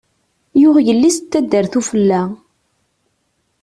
Yuɣ 0.61 0.77
yelli-s 0.85 1.17
n 1.21 1.25
taddart 1.31 1.73
ufella. 1.79 2.21